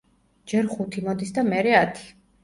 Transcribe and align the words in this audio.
ჯერ 0.53 0.69
ხუთი 0.69 1.03
მოდის 1.07 1.33
და 1.35 1.43
მერე 1.49 1.75
ათი. 1.81 2.09